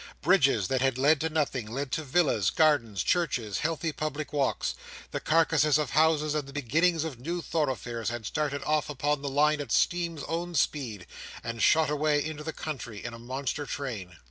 Bridges 0.23 0.67
that 0.67 0.81
had 0.81 0.97
led 0.97 1.21
to 1.21 1.29
nothing, 1.29 1.71
led 1.71 1.91
to 1.91 2.03
villas, 2.03 2.49
gardens, 2.49 3.03
churches, 3.03 3.59
healthy 3.59 3.91
public 3.91 4.33
walks. 4.33 4.73
The 5.11 5.19
carcasses 5.19 5.77
of 5.77 5.91
houses, 5.91 6.33
and 6.33 6.51
beginnings 6.51 7.03
of 7.03 7.19
new 7.19 7.39
thoroughfares, 7.39 8.09
had 8.09 8.25
started 8.25 8.63
off 8.63 8.89
upon 8.89 9.21
the 9.21 9.29
line 9.29 9.61
at 9.61 9.71
steam's 9.71 10.23
own 10.23 10.55
speed, 10.55 11.05
and 11.43 11.61
shot 11.61 11.91
away 11.91 12.25
into 12.25 12.43
the 12.43 12.51
country 12.51 13.05
in 13.05 13.13
a 13.13 13.19
monster 13.19 13.67
train. 13.67 14.15